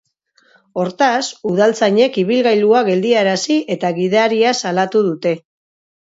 Hortaz, 0.83 1.25
udaltzainek 1.49 2.17
ibilgailua 2.21 2.81
geldiarazi 2.87 3.57
eta 3.75 3.91
gidaria 3.99 4.55
salatu 4.63 5.03
dute. 5.09 5.35